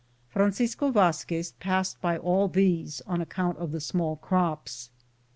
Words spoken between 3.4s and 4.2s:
of the small